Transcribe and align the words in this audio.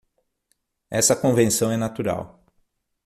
Essa 0.89 1.15
convenção 1.15 1.71
é 1.71 1.77
natural. 1.77 2.43